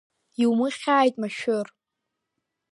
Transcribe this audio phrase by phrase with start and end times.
[0.43, 1.67] Иумыхьааит машәыр…